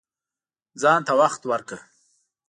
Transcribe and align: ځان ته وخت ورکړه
ځان 0.81 0.99
ته 1.07 1.13
وخت 1.21 1.41
ورکړه 1.51 1.79